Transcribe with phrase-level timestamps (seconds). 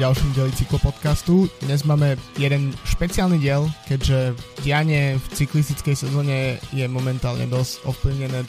[0.00, 1.44] ďalšom dieli cyklopodcastu.
[1.60, 4.32] Dnes máme jeden špeciálny diel, keďže
[4.64, 8.48] dianie v cyklistickej sezóne je momentálne dosť ovplyvnené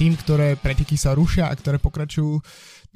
[0.00, 2.40] tým, ktoré preteky sa rušia a ktoré pokračujú,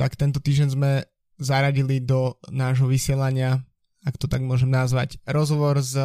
[0.00, 1.04] tak tento týždeň sme
[1.36, 3.60] zaradili do nášho vysielania,
[4.08, 6.00] ak to tak môžem nazvať, rozhovor s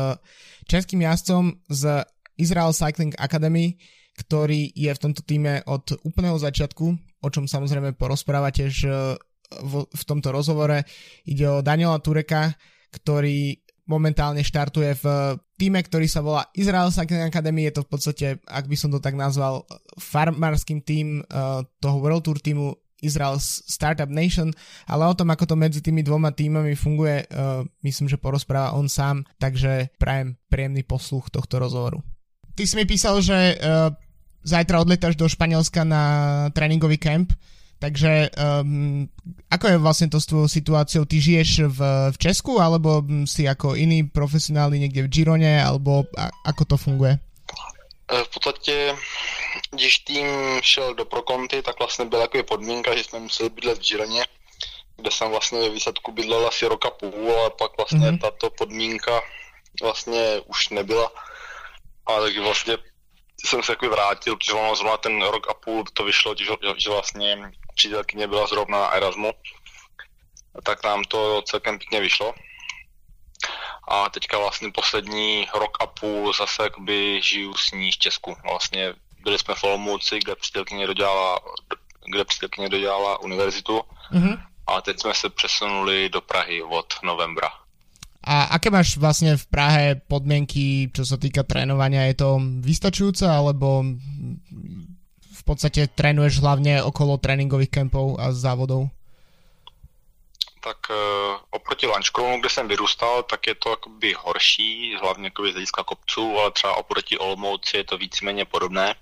[0.67, 2.03] českým jazdcom z
[2.35, 3.79] Israel Cycling Academy,
[4.19, 6.85] ktorý je v tomto týme od úplného začiatku,
[7.23, 8.91] o čom samozrejme porozpráva tiež
[9.59, 10.87] v, tomto rozhovore.
[11.27, 12.55] Ide o Daniela Tureka,
[12.91, 13.59] ktorý
[13.89, 15.05] momentálne štartuje v
[15.59, 17.67] týme, ktorý sa volá Israel Cycling Academy.
[17.67, 19.67] Je to v podstate, ak by som to tak nazval,
[19.99, 24.53] farmárským tým uh, toho World Tour týmu Israel Startup Nation,
[24.85, 28.87] ale o tom, ako to medzi tými dvoma týmami funguje, uh, myslím, že porozpráva on
[28.87, 31.99] sám, takže prajem príjemný posluch tohto rozhovoru.
[32.53, 33.89] Ty si mi písal, že uh,
[34.45, 36.03] zajtra odletáš do Španielska na
[36.53, 37.33] tréningový kemp.
[37.81, 39.09] Takže um,
[39.49, 41.09] ako je vlastne to s tvojou situáciou?
[41.09, 41.79] Ty žiješ v,
[42.13, 47.17] v Česku, alebo si ako iný profesionálny niekde v Girone, alebo a, ako to funguje?
[47.17, 48.95] E, v podstatě,
[49.73, 50.25] když tým
[50.61, 54.25] šel do Prokonty, tak vlastně byla taková podmínka, že jsme museli bydlet v Gironě,
[54.97, 58.21] kde jsem vlastně ve výsledku bydlel asi roka půl, ale pak vlastně mm-hmm.
[58.21, 59.21] tato podmínka
[59.81, 61.11] vlastně už nebyla.
[62.05, 62.77] A takže vlastně
[63.45, 66.45] jsem se jako vrátil, protože ono zrovna ten rok a půl to vyšlo, že,
[66.77, 67.51] že vlastně
[67.81, 69.31] přítelkyně byla zrovna na Erasmu,
[70.63, 72.33] tak nám to celkem pěkně vyšlo.
[73.89, 78.35] A teďka vlastně poslední rok a půl zase jakoby žiju s ní v Česku.
[78.43, 81.39] Vlastně byli jsme v Olomouci, kde přítelkyně dodělala,
[82.11, 83.81] kde přítelkyně dodělala univerzitu
[84.13, 84.37] mm-hmm.
[84.67, 87.49] a teď jsme se přesunuli do Prahy od novembra.
[88.21, 92.05] A aké máš vlastne v Prahe podmienky, čo sa týka trénovania?
[92.05, 93.81] Je to vystačujúce, alebo
[95.41, 98.93] v podstate trénuješ hlavne okolo tréninkových kempov a závodov?
[100.61, 105.53] Tak uh, oproti Lančkronu, kde jsem vyrůstal, tak je to jakoby horší, hlavně jakoby z
[105.53, 108.95] hlediska kopců, ale třeba oproti Olomouci je to víceméně podobné.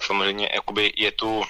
[0.00, 1.44] Samozřejmě jakoby je tu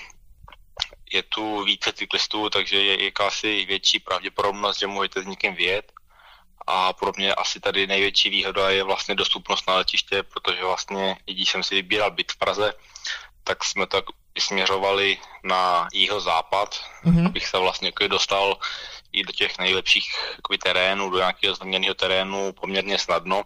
[1.11, 5.93] je tu více cyklistů, takže je jakási větší pravděpodobnost, že můžete s někým vyjet
[6.66, 11.50] a pro mě asi tady největší výhoda je vlastně dostupnost na letiště, protože vlastně, když
[11.50, 12.72] jsem si vybíral byt v Praze,
[13.45, 14.05] tak jsme tak
[14.39, 17.27] směřovali na jeho západ, mm-hmm.
[17.27, 18.56] abych se vlastně jako dostal
[19.12, 20.15] i do těch nejlepších
[20.62, 23.43] terénů, do nějakého změněného terénu poměrně snadno.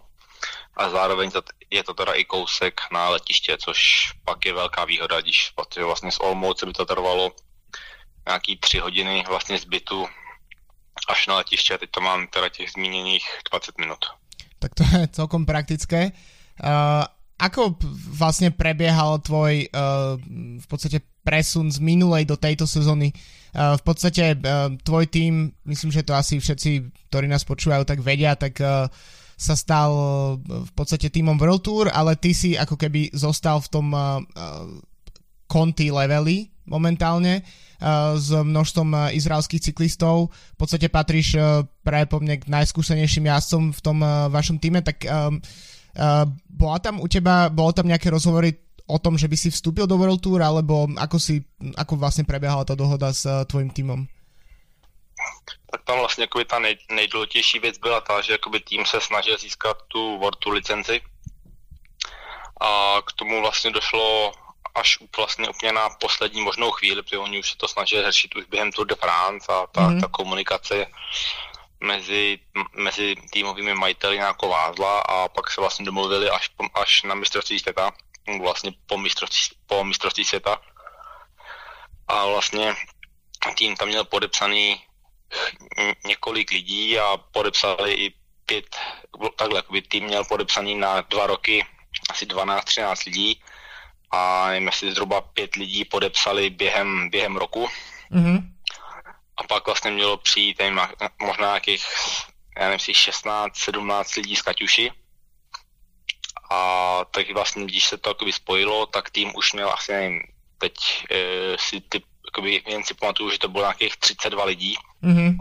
[0.76, 1.30] A zároveň
[1.70, 5.52] je to teda i kousek na letiště, což pak je velká výhoda, když
[5.84, 7.32] vlastně z Olmouce by to trvalo
[8.26, 10.08] nějaký tři hodiny vlastně z bytu
[11.08, 13.98] až na letiště, teď to mám teda těch zmíněných 20 minut.
[14.58, 16.12] Tak to je celkom praktické.
[16.64, 17.74] Uh, ako
[18.14, 20.14] vlastne prebiehal tvoj uh,
[20.60, 23.10] v podstate presun z minulej do tejto sezóny?
[23.50, 26.70] Uh, v podstate uh, tvoj tým, myslím, že to asi všetci,
[27.10, 28.86] ktorí nás počúvajú, tak vedia, tak uh,
[29.34, 29.90] sa stal
[30.46, 34.22] v podstate týmom World Tour, ale ty si ako keby zostal v tom uh,
[35.50, 40.30] Conti leveli momentálne uh, s množstvom izraelských cyklistov.
[40.30, 44.86] V podstate patríš uh, práve po mne k najskúsenejším jazdcom v tom uh, vašom týme,
[44.86, 45.73] tak um, uh,
[46.48, 49.96] bola tam u teba, bolo tam nejaké rozhovory o tom, že by si vstúpil do
[49.96, 51.40] World Tour, alebo ako, si,
[51.76, 54.00] ako vlastne prebiehala ta dohoda s uh, tvojím týmom?
[55.70, 59.38] Tak tam vlastně jakoby ta nej, nejdůležitější věc byla ta, že jakoby tým se snažil
[59.38, 61.00] získat tu World Tour licenci
[62.60, 64.32] a k tomu vlastně došlo
[64.74, 68.44] až vlastně úplně na poslední možnou chvíli, protože oni už se to snažili řešit už
[68.44, 70.00] během Tour de France a ta, mm-hmm.
[70.00, 70.86] ta komunikace
[71.84, 72.38] mezi,
[72.76, 77.92] mezi týmovými majiteli nějakou vázla a pak se vlastně domluvili až, až na mistrovství světa,
[78.40, 80.60] vlastně po mistrovství, po mistrovství světa.
[82.08, 82.74] A vlastně
[83.56, 84.80] tým tam měl podepsaný
[86.06, 88.14] několik lidí a podepsali i
[88.46, 88.76] pět,
[89.36, 91.66] takhle, jakoby tým měl podepsaný na dva roky
[92.10, 93.42] asi 12-13 lidí
[94.10, 97.68] a nevím, jestli zhruba pět lidí podepsali během, během roku.
[98.12, 98.53] Mm-hmm.
[99.36, 100.80] A pak vlastně mělo přijít nevím,
[101.22, 101.86] možná nějakých,
[102.58, 104.92] já nevím, 16-17 lidí z Kaťuši.
[106.50, 110.22] A tak vlastně, když se to jakoby spojilo, tak tým už měl asi, nevím,
[110.58, 110.74] teď
[111.10, 111.18] e,
[111.58, 114.76] si ty, jakoby, jen si pamatuju, že to bylo nějakých 32 lidí.
[115.02, 115.36] Mm-hmm.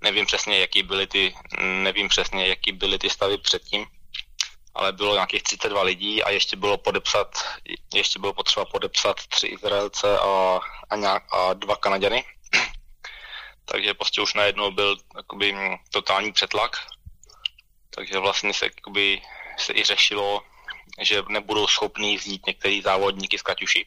[0.00, 3.86] Nevím přesně, jaký byly ty, nevím přesně, jaký byly ty stavy předtím
[4.74, 7.38] ale bylo nějakých 32 lidí a ještě bylo podepsat,
[7.94, 10.60] ještě bylo potřeba podepsat tři Izraelce a,
[10.90, 12.24] a, nějak, a dva Kanaděny.
[13.64, 15.54] Takže prostě už najednou byl jakoby,
[15.90, 16.76] totální přetlak.
[17.90, 19.22] Takže vlastně se, jakoby,
[19.58, 20.42] se i řešilo,
[21.00, 23.86] že nebudou schopní vzít některý závodníky z Kaťuši.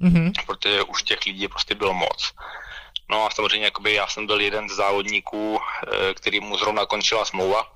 [0.00, 0.32] Mm-hmm.
[0.46, 2.32] Protože už těch lidí prostě bylo moc.
[3.10, 7.24] No a samozřejmě jakoby já jsem byl jeden z závodníků, eh, který mu zrovna končila
[7.24, 7.72] smlouva,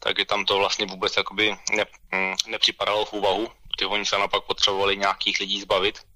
[0.00, 1.84] takže tam to vlastně vůbec jakoby ne,
[2.14, 3.48] hm, nepřipadalo v úvahu.
[3.78, 6.07] Ty oni se naopak potřebovali nějakých lidí zbavit.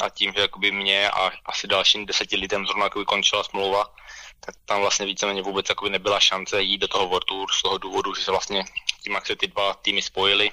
[0.00, 3.94] A tím, že jakoby mě a asi dalším deseti lidem zrovna jakoby končila smlouva,
[4.40, 7.78] tak tam vlastně víceméně vůbec jakoby nebyla šance jít do toho World Tour z toho
[7.78, 8.64] důvodu, že se vlastně
[9.02, 10.50] tím, jak se ty dva týmy spojily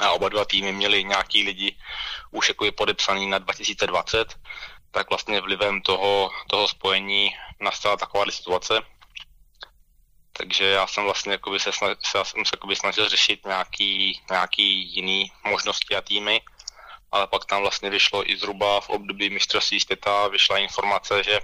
[0.00, 1.76] a oba dva týmy měli nějaký lidi
[2.30, 4.34] už jakoby podepsaný na 2020,
[4.90, 8.80] tak vlastně vlivem toho, toho spojení nastala taková situace.
[10.32, 14.94] Takže já jsem vlastně jakoby se, snažil, se, jsem se jakoby snažil řešit nějaký, nějaký
[14.94, 16.40] jiný možnosti a týmy,
[17.12, 21.40] ale pak tam vlastně vyšlo i zhruba v období mistrovství světa, vyšla informace, že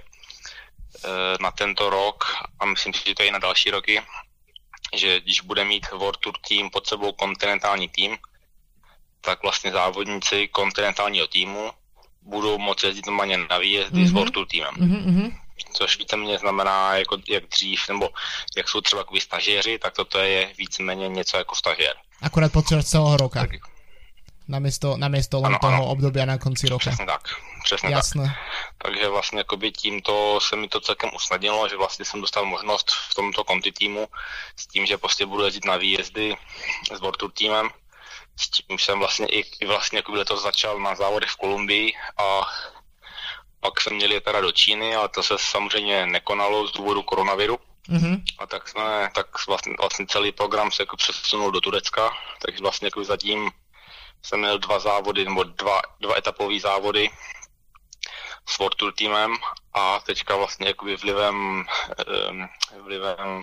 [0.89, 2.25] Eh, na tento rok
[2.59, 4.01] a myslím si, že to je i na další roky,
[4.95, 8.17] že když bude mít World Tour tým pod sebou kontinentální tým,
[9.21, 11.71] tak vlastně závodníci kontinentálního týmu
[12.21, 14.07] budou moci jezdit normálně na výjezdy mm-hmm.
[14.07, 14.17] s mhm.
[14.17, 14.75] World Tour týmem.
[14.75, 15.39] Mm-hmm.
[15.73, 18.09] Což víceméně znamená, jako, jak dřív, nebo
[18.57, 21.93] jak jsou třeba stažéři, tak toto je víceméně něco jako stažér.
[22.21, 23.39] Akorát počas celého roka.
[23.39, 23.49] Tak,
[24.49, 25.91] namiesto, namiesto len ano, toho ano.
[25.93, 26.89] obdobia na konci roka.
[26.89, 27.21] Přesně tak,
[27.63, 28.23] přesně Jasné.
[28.23, 28.37] tak.
[28.77, 33.13] Takže vlastně jakoby tímto se mi to celkem usnadnilo, že vlastně jsem dostal možnost v
[33.13, 34.07] tomto konti týmu
[34.55, 36.35] s tím, že prostě budu jezdit na výjezdy
[36.93, 37.69] s World Tour týmem.
[38.39, 42.41] S tím jsem vlastně i, i vlastně jakoby letos začal na závodech v Kolumbii a
[43.59, 47.59] pak jsem měl je teda do Číny, ale to se samozřejmě nekonalo z důvodu koronaviru.
[47.89, 48.23] Mm-hmm.
[48.39, 52.11] A tak jsme, tak vlastně, vlastně celý program se jako přesunul do Turecka,
[52.41, 53.51] takže vlastně jako zatím
[54.23, 57.09] jsem měl dva závody, nebo dva, dva etapové závody
[58.49, 59.37] s World Tour týmem
[59.73, 61.65] a teďka vlastně jakoby vlivem,
[62.81, 63.41] vlivem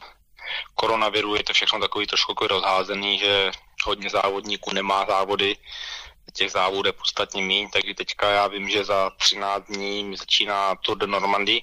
[0.74, 3.50] koronaviru je to všechno takový trošku jako rozházený, že
[3.84, 5.56] hodně závodníků nemá závody,
[6.32, 10.74] těch závodů je podstatně méně, takže teďka já vím, že za 13 dní mi začíná
[10.74, 11.60] Tour de Normandie,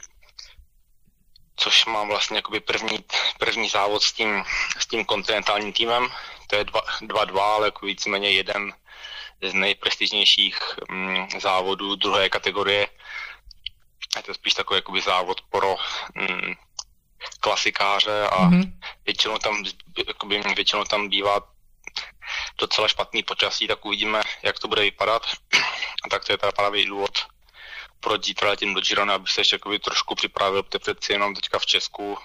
[1.56, 3.00] což mám vlastně jakoby první,
[3.40, 4.44] první závod s tím,
[4.80, 6.08] s tím kontinentálním týmem.
[6.48, 8.74] To je 2-2, ale jako víceméně jeden
[9.50, 10.60] z nejprestižnějších
[10.90, 12.88] mm, závodů druhé kategorie.
[14.18, 15.76] Je to spíš takový jakoby závod pro
[16.16, 16.54] mm,
[17.40, 18.72] klasikáře a mm-hmm.
[19.06, 19.64] většinou, tam,
[20.08, 21.42] jakoby, většinou tam bývá
[22.58, 25.24] docela špatný počasí, tak uvidíme, jak to bude vypadat.
[26.06, 27.26] A tak to je teda právě důvod,
[28.00, 31.60] proč zítra letím do Girona, aby se ještě jakoby trošku připravil, protože přeci jenom teďka
[31.60, 32.18] v Česku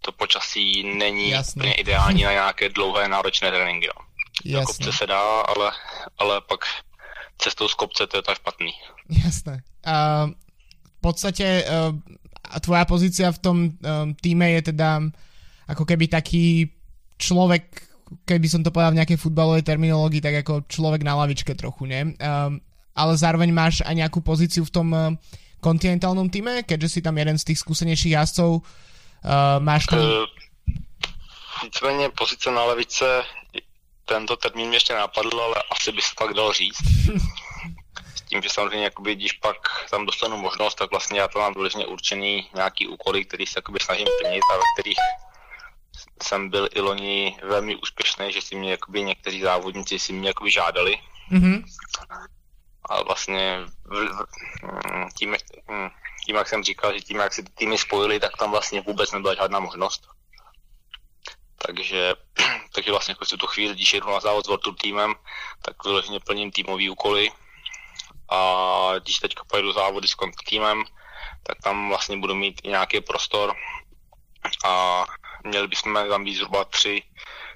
[0.00, 1.60] to počasí není Jasne.
[1.60, 3.88] úplně ideální na nějaké dlouhé náročné tréninky.
[3.96, 4.07] No.
[4.44, 4.60] Jasné.
[4.60, 5.72] Na kopce se dá, ale,
[6.18, 6.64] ale pak
[7.38, 8.70] cestou z kopce to je tak špatný.
[9.24, 9.62] Jasné.
[9.86, 10.34] Uh,
[10.84, 11.94] v podstate uh,
[12.60, 15.00] tvoja pozícia v tom um, týme je teda
[15.68, 16.70] ako keby taký
[17.18, 17.82] človek,
[18.24, 22.14] keby som to povedal v nejakej futbalovej terminológii, tak ako človek na lavičke trochu, ne?
[22.18, 22.62] Um,
[22.98, 24.88] ale zároveň máš aj nejakú pozíciu v tom
[25.62, 28.58] kontinentálnom týme, keďže si tam jeden z tých skúsenejších jazdcov.
[29.62, 30.02] Máš tam...
[31.62, 33.22] Víceméně pozice na levice
[34.08, 36.78] tento termín mě ještě napadl, ale asi by se tak dal říct.
[38.14, 39.56] S tím, že samozřejmě, jakoby, když pak
[39.90, 43.78] tam dostanu možnost, tak vlastně já to mám důležitě určený nějaký úkoly, který se jakoby,
[43.80, 44.98] snažím plnit a ve kterých
[46.22, 50.50] jsem byl i loni velmi úspěšný, že si mě jakoby, někteří závodníci si mě jakoby,
[50.50, 50.98] žádali.
[51.32, 51.64] Mm-hmm.
[52.90, 54.08] A vlastně v,
[55.18, 55.36] tím,
[56.26, 59.12] tím, jak jsem říkal, že tím, jak se ty týmy spojily, tak tam vlastně vůbec
[59.12, 60.08] nebyla žádná možnost.
[61.66, 62.14] Takže,
[62.74, 65.14] takže vlastně jako tu chvíli, když jedu na závod s World Tour týmem,
[65.62, 67.30] tak vyloženě plním týmový úkoly.
[68.30, 70.16] A když teďka pojedu závody s
[70.48, 70.84] týmem,
[71.42, 73.54] tak tam vlastně budu mít i nějaký prostor
[74.64, 75.04] a
[75.44, 77.02] měli bychom tam být zhruba 3,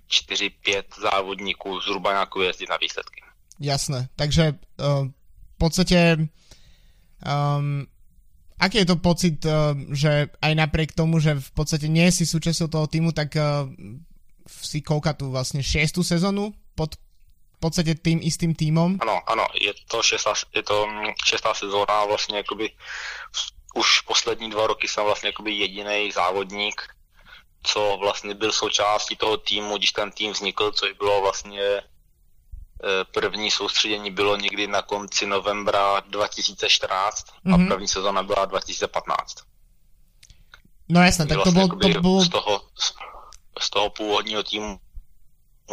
[0.09, 3.23] 4, 5 závodníků zhruba nějakou jezdit na výsledky.
[3.61, 5.07] Jasné, takže uh,
[5.55, 7.87] v podstate um,
[8.63, 12.71] aký je to pocit, eh, že aj napriek tomu, že v podstate nie si súčasťou
[12.71, 13.67] toho týmu, tak uh,
[14.47, 16.95] si kouka tu vlastne šiestu sezonu pod
[17.59, 18.99] v podstate tým istým týmom?
[18.99, 22.75] Ano, ano, je to šestá, je to mm, šestá sezóna a vlastně jakoby
[23.75, 26.83] už poslední dva roky jsem vlastně jakoby jediný závodník,
[27.63, 31.92] co vlastně byl součástí toho týmu, když ten tým vznikl, což bylo vlastně Eh,
[33.15, 37.55] první soustředění bylo někdy na konci novembra 2014 mm-hmm.
[37.55, 37.69] a mhm.
[37.69, 39.37] první sezóna byla 2015.
[40.89, 42.21] No jasně, tak to bylo, to bylo...
[42.21, 42.61] Z toho,
[43.61, 44.81] z toho původního týmu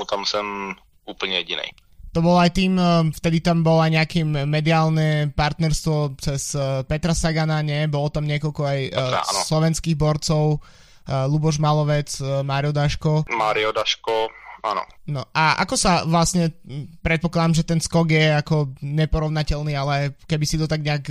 [0.10, 0.76] tam jsem
[1.06, 1.64] úplně jediný.
[2.10, 7.14] To bol aj tým, eh, vtedy tam bolo aj nejaké mediálne partnerstvo cez eh, Petra
[7.14, 7.86] Sagana, nie?
[7.86, 10.58] Bolo tam niekoľko aj Petra, slovenských borcov,
[11.10, 13.26] Luboš Malovec, Mário Daško.
[13.34, 14.30] Mário Daško,
[14.64, 14.84] Áno.
[15.08, 16.52] No a ako sa vlastne,
[17.00, 21.08] predpokladám, že ten skok je ako neporovnateľný, ale keby si to tak nejak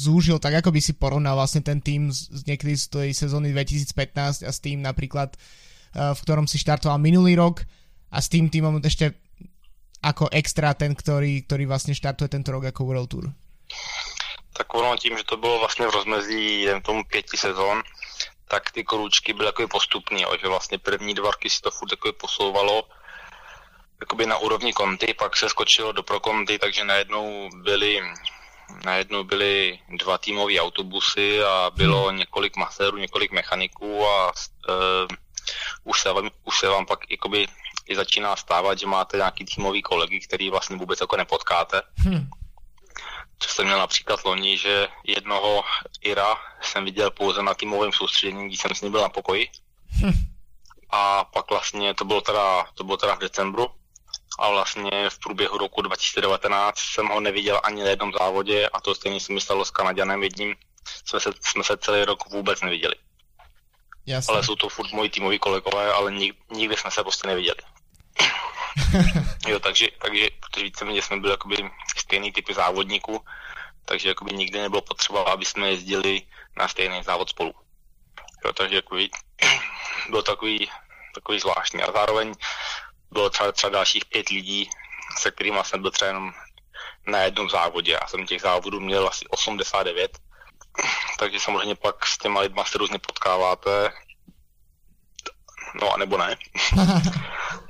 [0.00, 4.42] zúžil, tak ako by si porovnal vlastne ten tým z, niekedy z tej sezóny 2015
[4.42, 7.62] a s tým napríklad, uh, v ktorom si štartoval minulý rok
[8.10, 9.14] a s tým týmom ešte
[10.00, 13.24] ako extra ten, ktorý, ktorý vlastne štartuje tento rok ako World Tour?
[14.56, 17.82] Tak ono tím, že to bylo vlastně v rozmezí jen tomu pěti sezon,
[18.50, 21.90] tak ty kručky byly jako postupný, jo, že vlastně první dva roky si to furt
[21.90, 22.82] jako posouvalo
[24.00, 28.02] jakoby na úrovni konty, pak se skočilo do pro konty, takže najednou byly
[28.84, 32.16] najednou byly dva týmové autobusy a bylo hmm.
[32.18, 34.34] několik masérů, několik mechaniků a uh,
[35.84, 37.46] už, se vám, už se vám pak jakoby
[37.86, 41.82] i začíná stávat, že máte nějaký týmový kolegy, který vlastně vůbec jako nepotkáte.
[41.96, 42.30] Hmm.
[43.40, 45.64] Co jsem měl například loni, že jednoho
[46.00, 49.48] Ira jsem viděl pouze na týmovém soustředění, když jsem s ním byl na pokoji.
[49.90, 50.12] Hmm.
[50.90, 53.66] A pak vlastně to bylo teda, to bylo teda v decembru
[54.38, 58.94] a vlastně v průběhu roku 2019 jsem ho neviděl ani na jednom závodě a to
[58.94, 60.54] stejně se mi stalo s Kanaděnem jedním.
[61.04, 62.94] Jsme se, jsme se celý rok vůbec neviděli.
[64.06, 64.32] Jasně.
[64.32, 67.58] Ale jsou to furt moji týmoví kolegové, ale nik, nikdy jsme se prostě neviděli.
[69.48, 71.56] Jo, takže, takže protože víceméně jsme byli jakoby
[71.96, 73.24] stejný typy závodníků,
[73.84, 76.22] takže jakoby nikdy nebylo potřeba, aby jsme jezdili
[76.56, 77.54] na stejný závod spolu.
[78.44, 79.10] Jo, takže jakoby,
[80.10, 80.70] bylo takový,
[81.14, 81.82] takový zvláštní.
[81.82, 82.34] A zároveň
[83.10, 84.70] bylo třeba, třeba dalších pět lidí,
[85.18, 86.32] se kterými jsem byl třeba jenom
[87.06, 87.92] na jednom závodě.
[87.92, 90.18] Já jsem těch závodů měl asi 89,
[91.18, 93.92] takže samozřejmě pak s těma lidma se různě potkáváte,
[95.74, 96.36] no a nebo ne.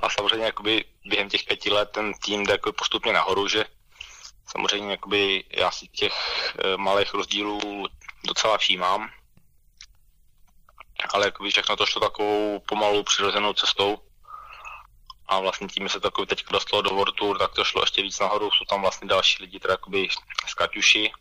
[0.01, 3.65] a samozřejmě jakoby během těch pěti let ten tým jde jako postupně nahoru, že
[4.51, 6.13] samozřejmě jakoby já si těch
[6.59, 7.87] e, malých rozdílů
[8.27, 9.09] docela všímám,
[11.13, 13.97] ale jakoby všechno to šlo takovou pomalou přirozenou cestou.
[15.27, 18.19] A vlastně tím se takový teď dostalo do World Tour, tak to šlo ještě víc
[18.19, 20.07] nahoru, jsou tam vlastně další lidi, teda jakoby
[20.47, 21.11] z Kaťuši,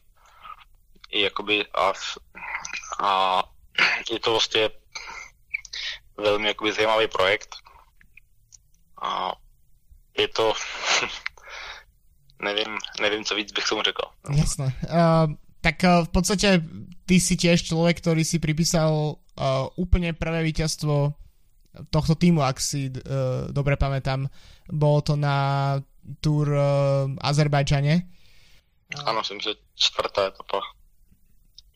[1.11, 1.93] i jakoby a,
[3.03, 3.43] a
[4.11, 4.71] je to vlastně
[6.21, 7.57] velmi jakoby zajímavý projekt
[9.03, 9.33] a
[10.19, 10.53] je to
[12.43, 14.03] nevím, nevím, co víc bych tomu řekl.
[14.35, 14.65] Jasné.
[14.85, 16.65] Uh, tak uh, v podstate
[17.05, 21.13] ty si tiež človek, ktorý si pripísal uh, úplne prvé víťazstvo
[21.93, 24.27] tohto týmu, ak si uh, dobre pamätám.
[24.73, 25.77] Bolo to na
[26.25, 26.65] Tour uh,
[27.21, 28.09] Azerbajdžane.
[29.07, 30.65] Áno, som že čtvrtá etapa.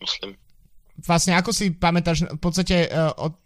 [0.02, 0.34] Myslím.
[0.98, 3.36] Vlastne ako si pamätáš, v podstate uh, od,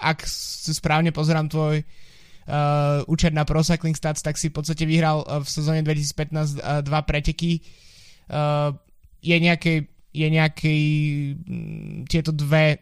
[0.00, 4.84] ak si správne pozerám tvoj uh, účet na Pro Cycling Stats, tak si v podstate
[4.86, 7.60] vyhral uh, v sezóne 2015 uh, dva preteky.
[8.28, 8.74] Uh,
[9.24, 10.78] je nejaké je nejaký
[11.42, 12.78] mm, tieto dve,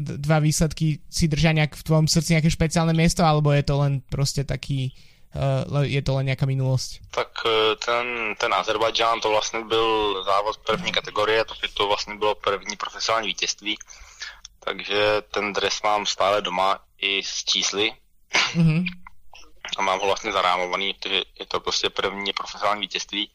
[0.00, 4.00] dva výsledky si držia nejak v tvojom srdci nejaké špeciálne miesto, alebo je to len
[4.08, 4.96] proste taký
[5.84, 7.10] je to len nejaká minulosť?
[7.10, 7.30] Tak
[7.82, 13.28] ten, ten Azerbajdžán to vlastně byl závod první kategorie, to, to vlastně bylo první profesionální
[13.28, 13.76] vítězství,
[14.64, 17.92] takže ten dres mám stále doma i s čísly.
[18.32, 18.84] Mm-hmm.
[19.76, 23.30] A mám ho vlastně zarámovaný, protože je to prostě první profesionální vítězství.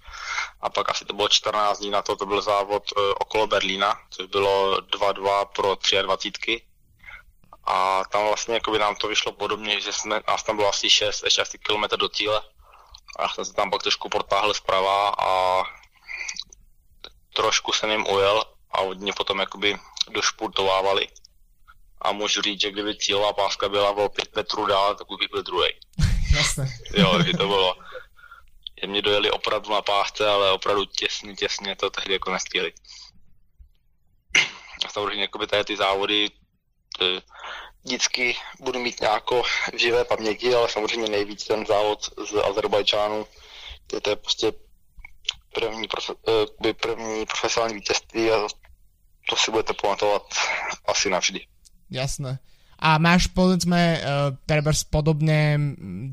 [0.61, 3.99] A pak asi to bylo 14 dní na to, to byl závod e, okolo Berlína,
[4.09, 6.61] což bylo 2-2 pro 23.
[7.63, 11.23] A tam vlastně jakoby nám to vyšlo podobně, že jsme, nás tam bylo asi 6,
[11.23, 12.41] ještě asi kilometr do cíle.
[13.17, 15.63] A já jsem se tam pak trošku protáhl zprava a
[17.33, 21.07] trošku jsem jim ujel a hodně potom jakoby došpurtovávali
[22.01, 25.31] a můžu říct, že kdyby cílová páska byla o 5 metrů dál, tak už bych
[25.31, 25.69] byl druhý.
[26.37, 26.63] Jasně.
[26.93, 27.75] jo, že to bylo,
[28.81, 32.73] že mě dojeli opravdu na pásce, ale opravdu těsně, těsně to tehdy jako nestihli.
[34.85, 36.29] A samozřejmě jakoby tady ty závody
[36.99, 37.21] ty,
[37.83, 43.27] vždycky budu mít nějakou v živé paměti, ale samozřejmě nejvíc ten závod z Azerbajčánu,
[43.87, 44.51] to je prostě
[45.53, 46.13] první, profe,
[46.69, 48.47] eh, první profesionální vítězství a
[49.29, 50.25] to si budete pamatovat
[50.89, 51.45] asi navždy.
[51.93, 52.41] Jasné.
[52.79, 55.59] A máš povedzme uh, treba podobné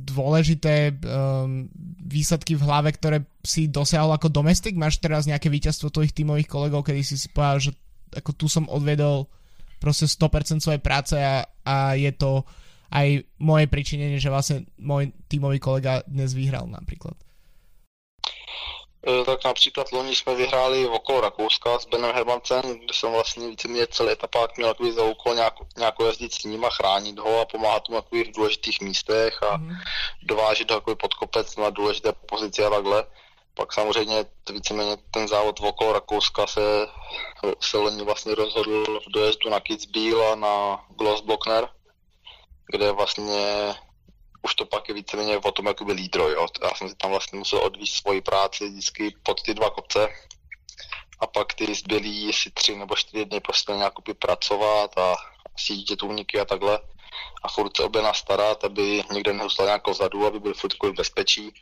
[0.03, 1.71] dôležité um,
[2.03, 4.75] výsledky v hlave, ktoré si dosiahol ako domestik?
[4.75, 7.73] Máš teraz nejaké víťazstvo tvojich tímových kolegov, kedy si si povedal, že
[8.19, 9.31] ako tu som odvedol
[9.79, 12.43] proste 100% svojej práce a, a je to
[12.91, 17.15] aj moje pričinenie, že vlastne môj tímový kolega dnes vyhral napríklad.
[19.07, 23.87] E, tak například loni jsme vyhráli okolo Rakouska s Benem Hermancem, kde jsem vlastně víceméně
[23.87, 27.45] celý etapák měl takový za úkol nějakou, nějakou jezdit s ním a chránit ho a
[27.45, 29.71] pomáhat mu v důležitých místech a mm.
[30.23, 33.07] dovážet ho pod kopec na důležité pozici a takhle.
[33.55, 36.87] Pak samozřejmě víceméně ten závod okolo Rakouska se,
[37.61, 41.69] se loni vlastně rozhodl v dojezdu na Kitzbühel a na Glossblockner,
[42.73, 43.75] kde vlastně
[44.47, 46.47] už to pak je víceméně o tom jakoby lídro, jo.
[46.63, 50.09] Já jsem si tam vlastně musel odvíct svoji práci vždycky pod ty dva kopce
[51.21, 55.17] a pak ty zbylí si tři nebo čtyři dny prostě nějak pracovat a
[55.57, 56.79] sítit úniky a takhle
[57.43, 61.55] a furt se obě nastarat, aby někde neustal nějakou vzadu, aby byl furt v bezpečí.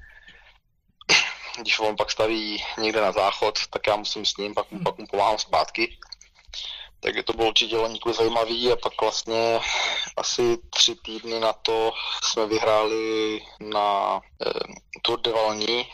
[1.60, 4.98] Když on pak staví někde na záchod, tak já musím s ním, pak mu, pak
[4.98, 5.98] mu pomáhám zpátky.
[7.04, 9.60] Takže to bylo určitě loníku zajímavý a pak vlastně
[10.16, 11.92] asi tři týdny na to
[12.22, 14.50] jsme vyhráli na eh,
[15.02, 15.86] Tour de Valny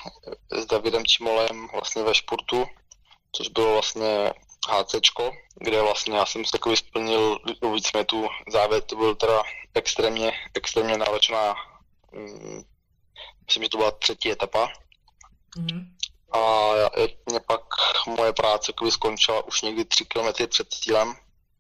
[0.50, 2.66] s Davidem Čimolem vlastně ve športu,
[3.32, 4.32] což bylo vlastně
[4.68, 7.38] HCčko, kde vlastně já jsem se takový splnil
[7.74, 9.42] víc tu závěr, to byl teda
[9.74, 11.54] extrémně, extrémně náročná,
[12.12, 12.64] um,
[13.46, 14.72] myslím, že to byla třetí etapa.
[15.56, 15.99] Mm-hmm.
[16.32, 16.70] A
[17.26, 17.60] mě pak
[18.06, 21.14] moje práce skončila už někdy tři kilometry před cílem,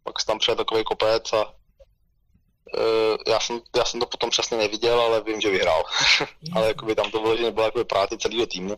[0.04, 4.56] pak jsem tam přijel takový kopec a uh, já, jsem, já jsem to potom přesně
[4.56, 5.84] neviděl, ale vím, že vyhrál.
[6.54, 8.76] ale jakoby tam to bylo, že nebyla jakoby práce celého týmu.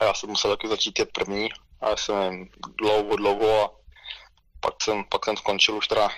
[0.00, 1.48] A já jsem musel taky začít jet první
[1.80, 3.70] a já jsem dlouho, dlouho a
[4.60, 6.08] pak jsem, pak jsem skončil už teda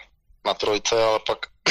[0.44, 1.46] na trojce, ale pak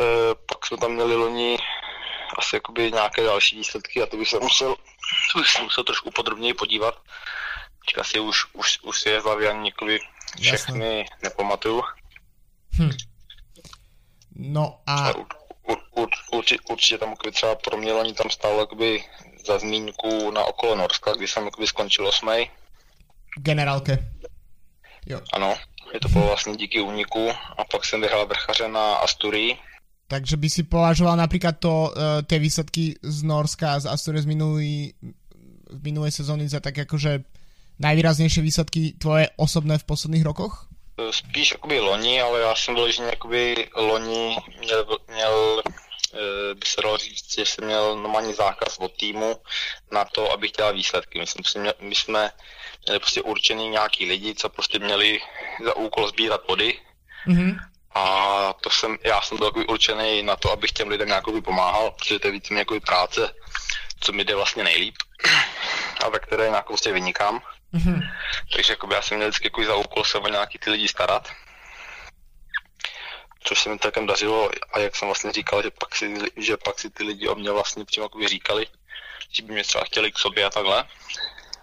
[0.00, 1.58] e, pak jsme tam měli loni
[2.38, 4.76] asi jakoby nějaké další výsledky a to bych se musel,
[5.46, 6.94] se musel trošku podrobněji podívat.
[7.86, 9.98] Teďka si už, už, už si je z hlavy ani jakoby
[10.40, 11.16] všechny Jasne.
[11.22, 11.82] nepamatuju.
[12.78, 12.90] Hm.
[14.36, 15.16] No a...
[15.16, 15.26] Ur,
[15.62, 19.04] ur, ur, určitě, určitě tam třeba pro mě loni tam stálo jakoby
[19.46, 22.50] za zmínku na okolo Norska, kdy jsem jakoby skončil osmej.
[23.36, 23.98] Generálke.
[25.06, 25.20] Jo.
[25.32, 25.56] Ano,
[25.92, 29.58] je to bylo vlastně díky úniku a pak jsem vyhrál vrchaře na Asturii.
[30.10, 34.26] Takže by si považoval například to, uh, ty výsledky z Norska a z Asturie z
[34.26, 34.94] minulý,
[35.70, 37.22] v minulé sezóny za tak jakože
[37.78, 40.68] najvýraznější výsledky tvoje osobné v posledních rokoch?
[40.98, 45.62] E, spíš jakoby loni, ale já jsem vyloženě jakoby loni měl, měl
[46.14, 49.36] Eh, by se dalo říct, že jsem měl normální zákaz od týmu
[49.92, 51.18] na to, abych dělal výsledky.
[51.18, 52.30] My jsme, my jsme
[52.86, 55.20] měli prostě určený nějaký lidi, co prostě měli
[55.64, 56.78] za úkol sbírat body.
[57.26, 57.58] Mm-hmm.
[57.94, 61.90] A to jsem, já jsem byl takový určený na to, abych těm lidem nějak pomáhal,
[61.90, 63.34] protože to je víc jako práce,
[64.00, 64.94] co mi jde vlastně nejlíp
[66.04, 67.40] a ve které nějak prostě vynikám.
[67.74, 68.00] Mm-hmm.
[68.52, 71.28] Takže jakoby já jsem měl vždycky za úkol se o nějaký ty lidi starat
[73.44, 76.78] což se mi takem dařilo a jak jsem vlastně říkal, že pak si, že pak
[76.78, 78.66] si ty lidi o mě vlastně přímo jako říkali,
[79.32, 80.84] že by mě třeba chtěli k sobě a takhle.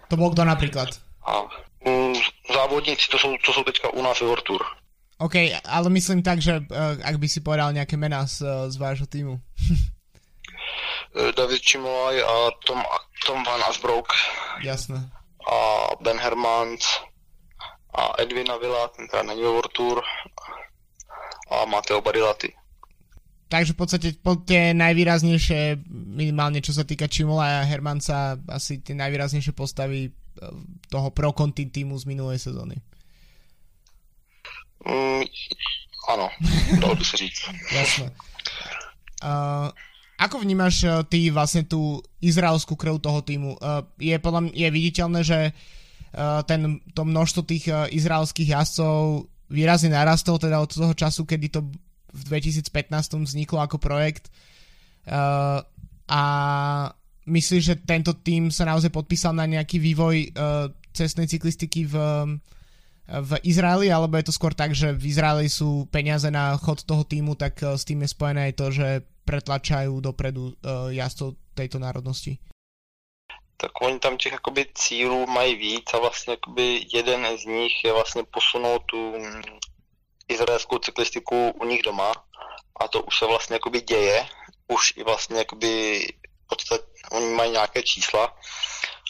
[0.08, 0.90] To bylo kdo například?
[1.26, 1.42] A
[1.80, 2.22] um,
[2.54, 4.66] závodníci, to jsou, to jsou teďka u nás World Tour.
[5.18, 8.78] OK, ale myslím tak, že uh, ak by si povedal nějaké jména z, uh, z
[8.78, 9.40] vášho týmu.
[11.16, 12.84] Eh, David Čimolaj a Tom,
[13.26, 14.08] Tom Van Asbrook.
[14.64, 15.10] Jasné.
[15.48, 15.56] A
[16.04, 16.84] Ben Hermans
[17.96, 20.04] a Edwin Avila, ten teda není World Tour
[21.52, 22.54] a Mateo Barilaty.
[23.48, 28.92] Takže v podstate po tie najvýraznejšie, minimálne čo sa týka Čimola a Hermanca, asi tie
[28.92, 30.12] najvýraznejšie postavy eh,
[30.92, 32.78] toho pro Conti týmu z minulej sezóny.
[34.86, 35.24] Mm,
[36.12, 36.28] áno,
[36.78, 37.42] dalo by sa říct.
[37.78, 38.14] Jasné.
[39.18, 39.74] Uh,
[40.22, 43.58] ako vnímaš uh, ty vlastne tú izraelskú krv toho týmu?
[43.58, 49.96] Uh, je, podľa mňa, je viditeľné, že uh, ten, to množstvo tých izraelských jazdcov výrazne
[49.96, 51.66] narastol teda od toho času, kedy to
[52.12, 52.68] v 2015
[53.24, 54.28] vzniklo ako projekt
[56.08, 56.24] a
[57.28, 61.96] myslíš, že tento tým sa naozaj podpísal na nejaký vývoj uh, cestnej cyklistiky v,
[63.08, 67.08] v Izraeli, alebo je to skôr tak, že v Izraeli sú peniaze na chod toho
[67.08, 68.88] týmu, tak uh, s tým je spojené aj to, že
[69.24, 72.40] pretlačajú dopredu uh, jazdcov tejto národnosti?
[73.58, 77.94] tak oni tam těch jakoby cílů mají víc a vlastně jakoby jeden z nich je
[77.94, 79.14] vlastně posunout tu
[80.28, 82.12] izraelskou cyklistiku u nich doma.
[82.80, 84.26] A to už se vlastně jakoby děje,
[84.68, 86.02] už i vlastně jakoby
[86.50, 88.38] podstat, oni mají nějaké čísla,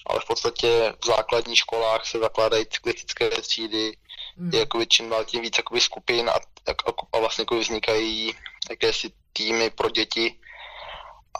[0.08, 3.98] ale v podstatě v základních školách se zakládají cyklistické třídy,
[4.38, 4.54] mm.
[4.54, 6.74] je jakoby čím dál tím víc jakoby skupin a, a,
[7.14, 8.36] a vlastně jakoby vznikají
[8.70, 10.40] jakési týmy pro děti,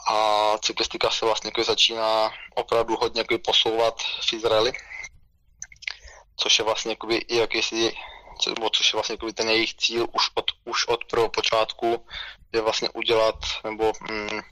[0.06, 4.72] a cyklistika se vlastně jako začíná opravdu hodně jako posouvat v Izraeli,
[6.36, 7.96] což je vlastně jakoby, i jakýsi,
[8.72, 12.06] což je vlastně jakoby ten jejich cíl už od, už od prvého počátku,
[12.52, 14.42] je vlastně udělat, nebo mm, e,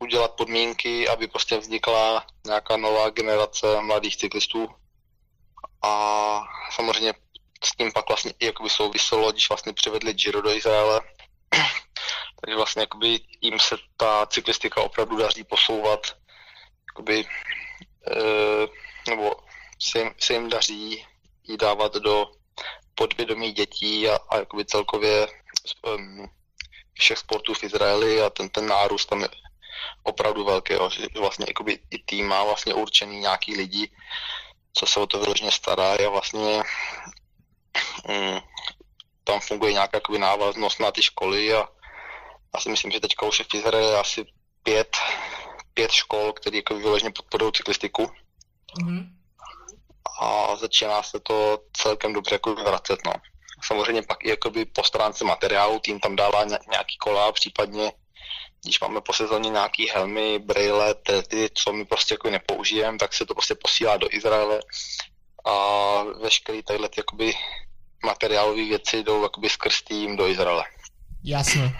[0.00, 4.68] udělat podmínky, aby prostě vznikla nějaká nová generace mladých cyklistů.
[5.82, 7.14] A samozřejmě
[7.64, 11.00] s tím pak vlastně i jakoby souviselo, když vlastně přivedli Giro do Izraele,
[12.40, 16.00] takže vlastně jakoby jim se ta cyklistika opravdu daří posouvat,
[16.90, 17.24] jakoby,
[18.10, 18.20] e,
[19.10, 19.36] nebo
[19.82, 21.06] se jim, se jim daří
[21.48, 22.26] jí dávat do
[22.94, 25.28] podvědomí dětí a, a jakoby celkově
[25.82, 26.30] um,
[26.94, 29.28] všech sportů v Izraeli a ten, ten nárůst tam je
[30.02, 33.90] opravdu velký, jo, že vlastně jakoby, i tým má vlastně určený nějaký lidi,
[34.72, 36.62] co se o to vyloženě stará a vlastně
[38.08, 38.38] mm,
[39.24, 41.68] tam funguje nějaká jakoby, návaznost na ty školy a
[42.54, 44.24] já si myslím, že teďka už je v Izraeli asi
[44.62, 44.96] pět,
[45.74, 48.10] pět škol, které jako vyloženě podporují cyklistiku.
[48.82, 49.06] Mm-hmm.
[50.20, 52.98] A začíná se to celkem dobře jako vracet.
[53.06, 53.12] No.
[53.64, 57.92] Samozřejmě pak i jakoby po stránce materiálu tým tam dává nějaký kola, případně
[58.62, 60.94] když máme po sezóně nějaký helmy, brýle,
[61.28, 64.60] ty, co my prostě jako nepoužijeme, tak se to prostě posílá do Izraele
[65.44, 65.54] a
[66.22, 67.32] veškeré tadyhle jakoby
[68.04, 70.64] materiálové věci jdou jakoby skrz tým do Izraele.
[71.24, 71.72] Jasné.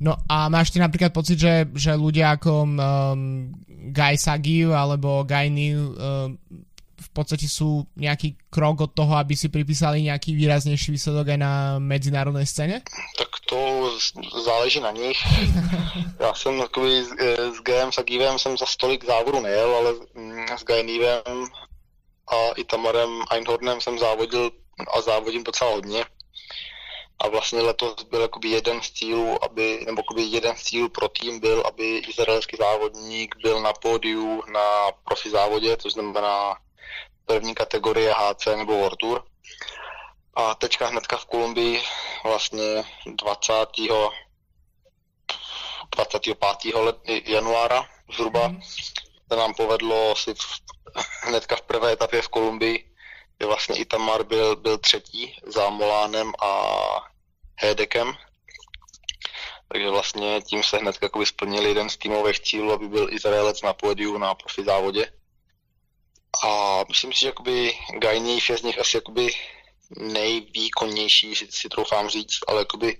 [0.00, 3.54] No a máš ty napríklad pocit, že, že ľudia ako um,
[3.94, 5.94] Guy Sagiv alebo Guy Neal um,
[7.14, 12.44] podstate sú nejaký krok od toho, aby si pripísali nejaký výraznejší výsledok aj na medzinárodnej
[12.44, 12.82] scéne?
[13.14, 13.58] Tak to
[14.44, 15.18] záleží na nich.
[16.20, 17.10] Já jsem takový s,
[17.54, 21.46] s Gajem Sagivem jsem za stolik závodu nejel, ale mm, s Nealem
[22.28, 24.50] a i Tamarem Einhornem jsem závodil
[24.96, 26.04] a závodím docela hodně
[27.18, 31.08] a vlastně letos byl jakoby jeden z cílů, aby, nebo jakoby jeden z cílů pro
[31.08, 36.56] tým byl, aby izraelský závodník byl na pódiu na profi závodě, to znamená
[37.26, 39.24] první kategorie HC nebo World Tour.
[40.34, 41.82] A teďka hnedka v Kolumbii
[42.24, 43.54] vlastně 20.
[45.96, 46.38] 25.
[46.74, 48.62] Let, januára zhruba mm.
[49.32, 50.60] se nám povedlo si v,
[51.22, 52.94] hnedka v prvé etapě v Kolumbii
[53.38, 56.70] kde vlastně Itamar byl, byl třetí za Molánem a
[57.56, 58.12] Hedekem.
[59.68, 63.72] Takže vlastně tím se hned jakoby splnil jeden z týmových cílů, aby byl Izraelec na
[63.72, 65.12] pódiu na profi závodě.
[66.42, 69.30] A myslím si, že jakoby Gajnív je z nich asi jakoby
[69.96, 72.98] nejvýkonnější, si, si troufám říct, ale jakoby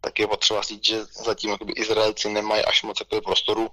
[0.00, 3.70] tak je potřeba říct, že zatím jakoby Izraelci nemají až moc jakoby prostoru,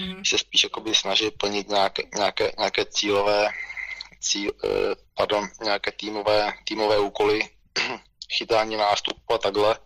[0.00, 0.24] mm.
[0.24, 3.50] se spíš jakoby snaží plnit nějaké, nějaké, nějaké cílové
[4.20, 4.68] cíl, eh,
[5.14, 7.40] pardon, nějaké týmové, týmové úkoly,
[8.32, 9.78] chytání nástupu a takhle.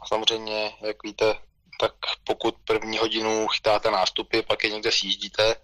[0.00, 1.34] A samozřejmě, jak víte,
[1.80, 1.92] tak
[2.24, 5.56] pokud první hodinu chytáte nástupy, pak je někde sjíždíte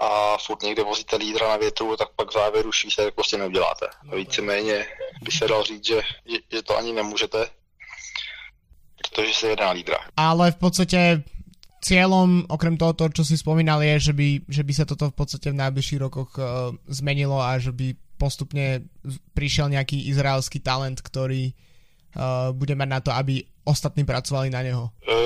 [0.00, 3.86] a furt někde vozíte lídra na větru, tak pak v závěru už výsledek prostě neuděláte.
[4.02, 4.86] No, Víceméně
[5.22, 6.00] by se dal říct, že,
[6.52, 7.46] že to ani nemůžete,
[8.96, 9.98] protože se jedná lídra.
[10.16, 11.22] Ale v podstatě
[11.80, 15.16] cieľom, okrem toho, to, čo si spomínal, je, že by, že by sa toto v
[15.16, 18.84] podstate v najbližších rokoch uh, zmenilo a že by postupne
[19.32, 24.92] prišiel nejaký izraelský talent, ktorý uh, bude mať na to, aby ostatní pracovali na neho.
[25.08, 25.19] Uh,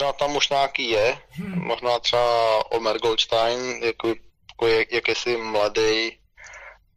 [0.00, 1.64] možná tam už nějaký je, hmm.
[1.64, 4.08] možná třeba Omer Goldstein, jako,
[4.50, 6.18] jako je, jakýsi mladý,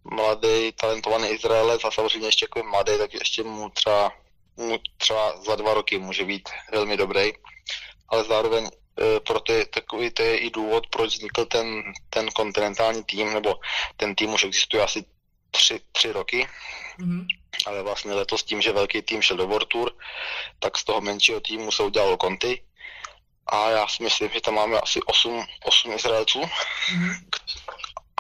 [0.04, 4.12] mladý talentovaný Izraelec a samozřejmě ještě jako mladý, tak ještě mu třeba,
[4.58, 7.32] mu třeba za dva roky může být velmi dobrý
[8.14, 13.04] ale zároveň e, proto je takový to je i důvod, proč vznikl ten, ten kontinentální
[13.04, 13.60] tým, nebo
[13.98, 15.06] ten tým už existuje asi
[15.52, 16.48] tři, tři roky,
[17.00, 17.26] mm-hmm.
[17.66, 19.92] ale vlastně letos tím, že velký tým šel do World Tour,
[20.60, 22.62] tak z toho menšího týmu se udělalo konty
[23.48, 27.24] a já si myslím, že tam máme asi 8, 8 Izraelců mm-hmm.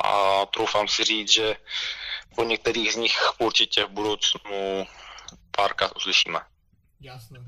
[0.03, 1.55] a troufám si říct, že
[2.36, 4.88] po některých z nich určitě v budoucnu
[5.51, 6.39] párkrát uslyšíme.
[7.01, 7.39] Jasné.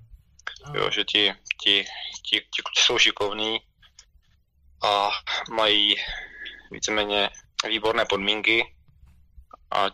[0.73, 1.33] Jo, že ti,
[1.63, 1.85] ti,
[2.23, 3.59] ti, ti kluci jsou šikovní
[4.83, 5.09] a
[5.51, 5.95] mají
[6.71, 7.29] víceméně
[7.67, 8.75] výborné podmínky
[9.71, 9.85] a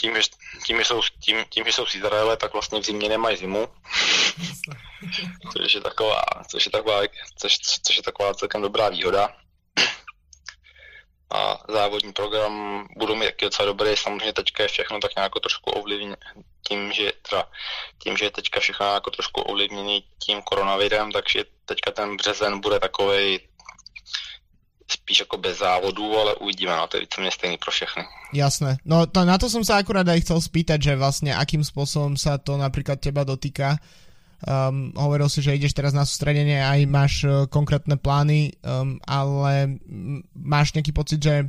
[0.00, 0.22] tím, že,
[0.66, 3.68] tím, že jsou, tím, tím, že jsou z Izraele, tak vlastně v zimě nemají zimu.
[5.56, 7.00] což je taková, což je taková,
[7.36, 9.28] což, což je taková celkem dobrá výhoda
[11.30, 13.96] a závodní program budou mít taky docela dobrý.
[13.96, 16.16] Samozřejmě teďka je všechno tak nějak trošku ovlivněné
[16.68, 17.48] tím, že, teda,
[18.02, 22.80] tím, že je teďka všechno jako trošku ovlivněný tím koronavirem, takže teďka ten březen bude
[22.80, 23.40] takový
[24.90, 28.02] spíš jako bez závodů, ale uvidíme, no to je víceméně stejný pro všechny.
[28.32, 28.76] Jasné.
[28.84, 32.42] No to, na to som sa akurát aj chcel spýtať, že vlastne akým spôsobom sa
[32.42, 33.78] to napríklad teba dotýka,
[34.40, 39.76] Um, hovoril si, že ideš teraz na sústredenie, aj máš uh, konkrétne plány, um, ale
[40.32, 41.44] máš nejaký pocit, že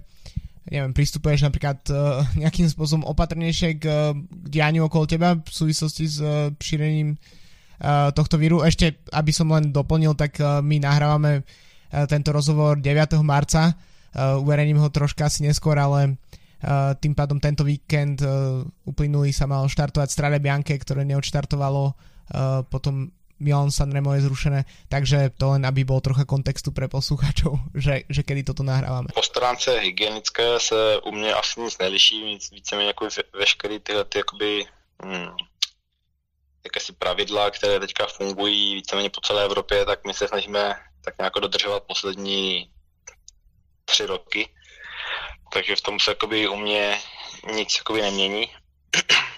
[0.68, 6.20] neviem, pristupuješ napríklad uh, nejakým spôsobom opatrnejšie k, k dianiu okolo teba v súvislosti s
[6.20, 8.60] uh, šírením uh, tohto víru.
[8.60, 13.24] Ešte, aby som len doplnil, tak uh, my nahrávame uh, tento rozhovor 9.
[13.24, 16.20] marca, uh, uverejním ho troška asi neskôr, ale
[16.60, 22.11] uh, tým pádom tento víkend uh, uplynulý sa mal štartovať Strade Bianche, ktoré neodštartovalo
[22.70, 28.06] potom Milan Sanremo je zrušené, takže to len aby bol trocha kontextu pre posluchačov, že,
[28.06, 29.10] že kedy toto nahrávame.
[29.10, 34.18] Po stránce hygienické se u mě asi nic neliší, víc, víceméně jako veškerý tyhle ty
[34.18, 34.66] jakoby,
[35.04, 35.36] hmm,
[36.64, 41.34] jakési pravidla, které teďka fungují víceméně po celé Evropě, tak my se snažíme tak nějak
[41.34, 42.70] dodržovat poslední
[43.86, 44.50] tři roky.
[45.54, 46.98] Takže v tom se jakoby u mě
[47.56, 48.48] nic jakoby nemění.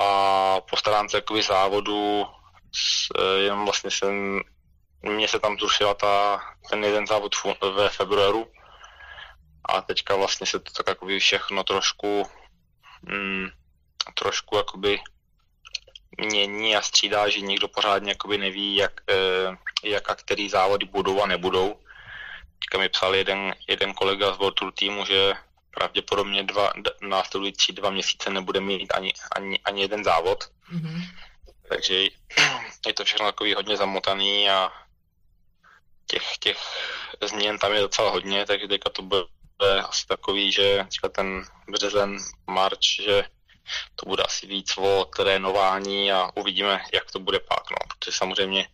[0.00, 2.26] A postarám se jakoby závodu,
[3.36, 4.40] jenom vlastně jsem,
[5.02, 7.32] mně se tam zrušila ta, ten jeden závod
[7.76, 8.46] ve februáru
[9.64, 12.26] a teďka vlastně se to tak jakoby všechno trošku
[13.02, 13.48] mm,
[14.14, 15.00] trošku jakoby
[16.18, 21.22] mění a střídá, že nikdo pořádně jakoby neví, jak, eh, jak a který závody budou
[21.22, 21.80] a nebudou.
[22.58, 25.34] Teďka mi psal jeden, jeden kolega z World Tour týmu, že
[25.70, 30.44] pravděpodobně dva, následující dva měsíce nebude mít ani, ani, ani jeden závod.
[30.74, 31.02] Mm-hmm.
[31.68, 31.94] Takže
[32.86, 34.72] je to všechno takový hodně zamotaný a
[36.06, 36.58] těch, těch
[37.22, 39.24] změn tam je docela hodně, takže teďka to bude
[39.88, 43.24] asi takový, že ten březen, marč, že
[43.94, 48.68] to bude asi víc o trénování a uvidíme, jak to bude pak, no, protože samozřejmě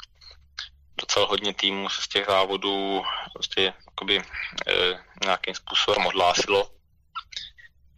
[1.01, 4.23] docela hodně týmů se z těch závodů prostě jakoby,
[4.67, 6.71] e, nějakým způsobem odhlásilo.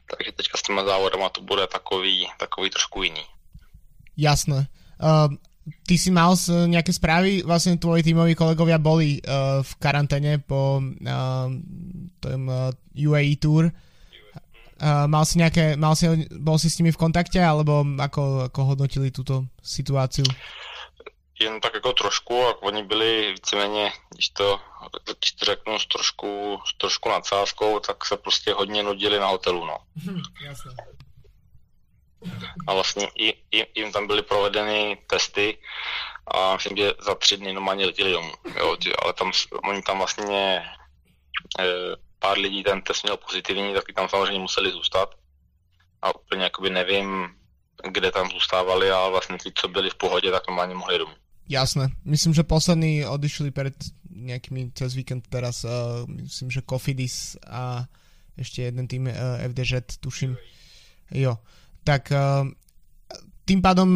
[0.08, 3.24] Takže teďka s těma závodama to bude takový, takový trošku jiný.
[4.16, 4.66] Jasné.
[4.98, 5.36] Uh,
[5.86, 10.80] ty si mal z nejaké správy, vlastne tvoji tímoví kolegovia boli uh, v karanténe po
[10.80, 11.46] uh,
[12.18, 13.68] tom uh, UAE Tour.
[14.78, 16.06] Uh, mal si nejaké, mal si,
[16.38, 20.24] bol si s nimi v kontakte, alebo ako, ako hodnotili túto situáciu?
[21.40, 24.60] Jen tak jako trošku, a oni byli víceméně, když to,
[25.18, 29.66] když to řeknu s trošku, s trošku nadsázkou, tak se prostě hodně nudili na hotelu,
[29.66, 29.78] no.
[30.04, 30.70] Hm, jasně.
[32.66, 35.58] A vlastně i, i, jim tam byly provedeny testy
[36.26, 38.32] a myslím, že za tři dny normálně letěli domů.
[38.56, 39.32] Jo, ale tam,
[39.64, 40.64] oni tam vlastně
[41.58, 41.64] e,
[42.18, 45.14] pár lidí ten test měl pozitivní, taky tam samozřejmě museli zůstat.
[46.02, 47.38] A úplně jakoby nevím,
[47.82, 51.14] kde tam zůstávali, ale vlastně ty, co byli v pohodě, tak normálně mohli domů.
[51.48, 51.88] Jasné.
[52.04, 53.74] Myslím, že poslední odišli před
[54.10, 55.70] nějakými cez víkend teraz, uh,
[56.06, 57.84] myslím, že Kofidis a
[58.36, 60.36] ještě jeden tým uh, eh, FDŽ, tuším.
[61.10, 61.38] Jo.
[61.84, 62.48] Tak uh,
[63.48, 63.88] tým pádom,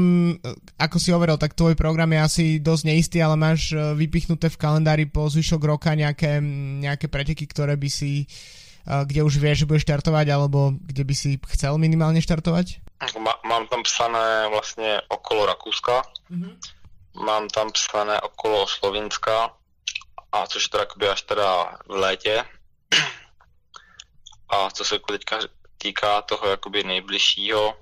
[0.81, 5.05] ako si hovoril, tak tvoj program je asi dosť neistý, ale máš vypichnuté v kalendári
[5.05, 6.41] po zvyšok roka nejaké,
[6.81, 8.25] nejaké preteky, ktoré by si,
[8.81, 12.81] kde už vieš, že budeš štartovať, alebo kde by si chcel minimálne štartovať?
[13.21, 16.57] Má, mám tam psané vlastně okolo Rakouska, mm-hmm.
[17.15, 19.57] Mám tam psané okolo Slovinska,
[20.33, 22.45] a což je teda až teda v létě.
[24.49, 25.39] A co se teďka
[25.79, 27.77] týká toho jakoby nejbližšího,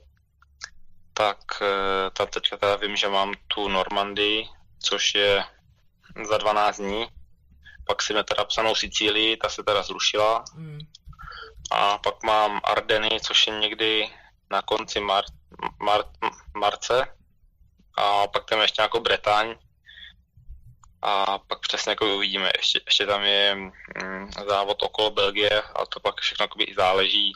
[1.13, 4.49] tak eh, tam teďka teda vím, že mám tu Normandii,
[4.83, 5.45] což je
[6.29, 7.07] za 12 dní.
[7.87, 10.45] Pak si mi teda psanou Sicílii, ta se teda zrušila.
[10.55, 10.79] Mm.
[11.71, 14.11] A pak mám Ardeny, což je někdy
[14.51, 15.25] na konci mar,
[15.83, 16.05] mar,
[16.55, 17.20] marce.
[18.01, 19.55] A pak tam ještě nějakou Bretaň.
[21.03, 22.51] A pak přesně jako uvidíme.
[22.57, 27.33] Ještě, ještě tam je mm, závod okolo Belgie, a to pak všechno i záleží,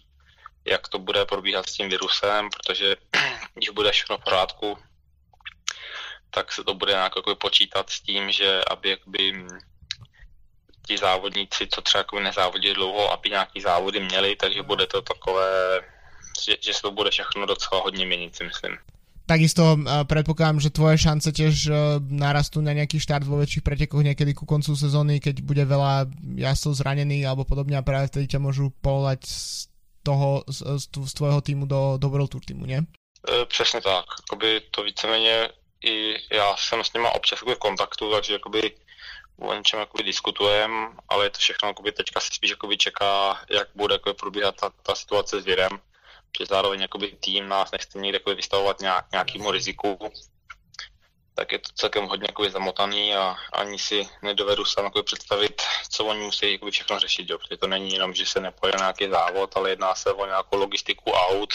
[0.64, 2.96] jak to bude probíhat s tím virusem, protože
[3.54, 4.78] když bude všechno v pořádku,
[6.30, 9.46] tak se to bude nějak jako počítat s tím, že aby jakoby
[10.86, 15.80] ti závodníci, co třeba jako nezávodí dlouho, aby nějaký závody měli, takže bude to takové,
[16.44, 18.78] že, že se to bude všechno docela hodně měnit, si myslím.
[19.24, 24.04] Takisto uh, predpokladám, že tvoje šance tiež uh, narastú na nejaký štart vo väčších pretekoch
[24.04, 28.44] niekedy ku koncu sezóny, keď bude veľa jazdcov zranených alebo podobne a práve vtedy ťa
[28.44, 29.72] môžu povolať z
[30.04, 32.84] toho, z, z, tvojho týmu do, do World Tour týmu, nie?
[33.24, 34.04] E, přesně tak.
[34.20, 35.48] Jakoby to víceméně
[35.84, 38.72] i já jsem s nima občas v kontaktu, takže jakoby
[39.38, 43.94] o něčem diskutujeme, ale je to všechno jakoby teďka se spíš jakoby čeká, jak bude
[43.94, 45.80] jakoby probíhat ta, ta situace s virem,
[46.38, 49.98] že zároveň jakoby tým nás nechce někde jakoby vystavovat nějak, nějakému riziku,
[51.34, 56.04] tak je to celkem hodně jakoby zamotaný a ani si nedovedu sám jakoby představit, co
[56.04, 57.38] oni musí jakoby všechno řešit, jo.
[57.38, 61.10] protože to není jenom, že se nepojede nějaký závod, ale jedná se o nějakou logistiku
[61.10, 61.54] aut,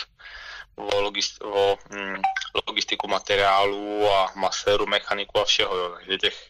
[0.75, 2.21] o, logist, o hm,
[2.67, 5.95] logistiku materiálů a maséru, mechaniku a všeho, jo.
[5.95, 6.49] takže těch,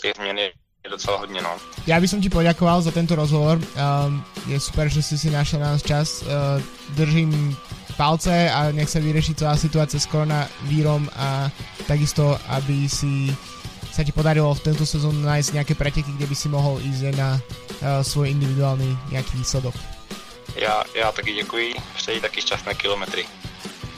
[0.00, 0.52] těch změn je
[0.90, 1.50] docela hodně, no.
[1.86, 3.58] Já bych ti poděkoval za tento rozhovor.
[3.58, 6.22] Um, je super, že jsi si našel na nás čas.
[6.22, 6.28] Uh,
[6.94, 7.56] držím
[7.96, 11.48] palce a nech sa vyrieši celá situácia s koronavírom a
[11.88, 13.32] takisto, aby si
[13.88, 17.40] sa ti podarilo v tento sezónu nájsť nejaké preteky, kde by si mohol ísť na
[17.40, 19.74] uh, svoj individuálny nejaký výsledok.
[20.56, 23.26] Já, já taky děkuji, přeji taky šťastné kilometry.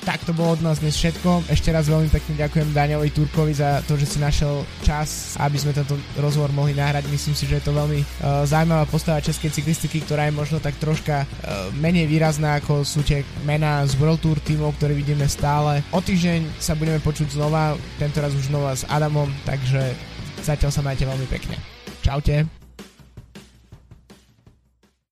[0.08, 1.52] Tak to bolo od nás dnes všetko.
[1.52, 5.76] Ešte raz veľmi pekne ďakujem Daňovi Turkovi za to, že si našiel čas, aby sme
[5.76, 7.04] tento rozhovor mohli nahrať.
[7.12, 10.80] Myslím si, že je to veľmi uh, zaujímavá postava českej cyklistiky, ktorá je možno tak
[10.80, 15.84] troška uh, menej výrazná ako sú tie mená z World Tour tímov, ktoré vidíme stále.
[15.92, 19.92] O týždeň sa budeme počuť znova, tentoraz už znova s Adamom, takže
[20.40, 21.60] zatiaľ sa majte veľmi pekne.
[22.00, 22.57] Čaute.